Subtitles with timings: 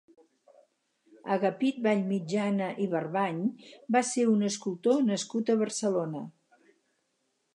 [1.35, 3.43] Agapit Vallmitjana i Barbany
[3.97, 6.25] va ser un escultor nascut a Barcelona.